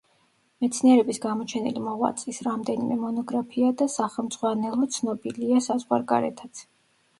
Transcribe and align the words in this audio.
მეცნიერების 0.63 1.19
გამოჩენილი 1.25 1.83
მოღვაწის 1.87 2.39
რამდენიმე 2.47 2.97
მონოგრაფია 3.03 3.71
და 3.83 3.89
სახელმძღვანელო 3.99 4.91
ცნობილია 4.99 5.65
საზღვარგარეთაც. 5.71 6.67